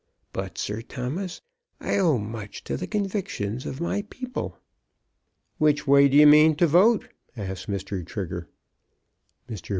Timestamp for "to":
2.63-2.75, 6.55-6.65